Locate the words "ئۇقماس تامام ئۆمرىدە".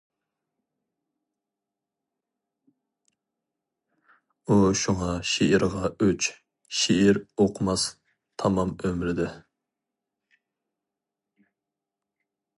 7.21-9.29